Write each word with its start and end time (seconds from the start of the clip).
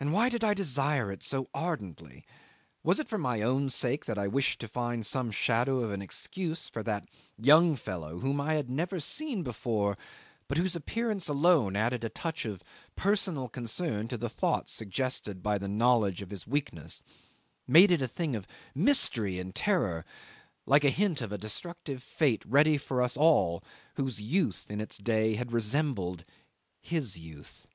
and 0.00 0.12
why 0.12 0.28
did 0.28 0.42
I 0.42 0.52
desire 0.52 1.12
it 1.12 1.22
so 1.22 1.48
ardently? 1.54 2.24
Was 2.82 2.98
it 2.98 3.06
for 3.06 3.18
my 3.18 3.40
own 3.40 3.70
sake 3.70 4.04
that 4.06 4.18
I 4.18 4.26
wished 4.26 4.58
to 4.58 4.66
find 4.66 5.06
some 5.06 5.30
shadow 5.30 5.78
of 5.78 5.92
an 5.92 6.02
excuse 6.02 6.66
for 6.68 6.82
that 6.82 7.06
young 7.40 7.76
fellow 7.76 8.18
whom 8.18 8.40
I 8.40 8.54
had 8.54 8.68
never 8.68 8.98
seen 8.98 9.44
before, 9.44 9.96
but 10.48 10.58
whose 10.58 10.74
appearance 10.74 11.28
alone 11.28 11.76
added 11.76 12.02
a 12.02 12.08
touch 12.08 12.44
of 12.44 12.64
personal 12.96 13.48
concern 13.48 14.08
to 14.08 14.18
the 14.18 14.28
thoughts 14.28 14.72
suggested 14.72 15.40
by 15.40 15.56
the 15.58 15.68
knowledge 15.68 16.20
of 16.20 16.30
his 16.30 16.48
weakness 16.48 17.04
made 17.64 17.92
it 17.92 18.02
a 18.02 18.08
thing 18.08 18.34
of 18.34 18.48
mystery 18.74 19.38
and 19.38 19.54
terror 19.54 20.04
like 20.66 20.82
a 20.82 20.90
hint 20.90 21.20
of 21.20 21.30
a 21.30 21.38
destructive 21.38 22.02
fate 22.02 22.44
ready 22.44 22.76
for 22.76 23.00
us 23.00 23.16
all 23.16 23.62
whose 23.94 24.20
youth 24.20 24.68
in 24.68 24.80
its 24.80 24.98
day 24.98 25.36
had 25.36 25.52
resembled 25.52 26.24
his 26.80 27.16
youth? 27.20 27.68